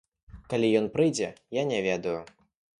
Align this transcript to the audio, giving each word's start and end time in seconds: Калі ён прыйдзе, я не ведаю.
Калі 0.53 0.71
ён 0.79 0.89
прыйдзе, 0.97 1.29
я 1.61 1.69
не 1.75 1.85
ведаю. 1.91 2.19